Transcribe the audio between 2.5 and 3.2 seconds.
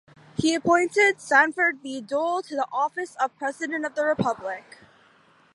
the office